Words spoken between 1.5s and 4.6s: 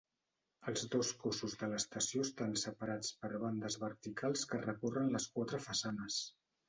de l'estació estan separats per bandes verticals